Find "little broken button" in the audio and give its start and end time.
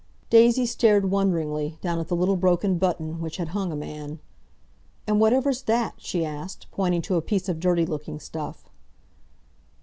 2.15-3.19